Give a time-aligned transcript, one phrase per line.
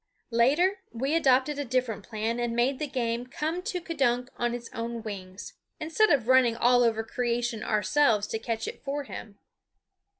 [0.31, 4.67] Later we adopted a different plan and made the game come to K'dunk on its
[4.73, 9.37] own wings, instead of running all over creation ourselves to catch it for him.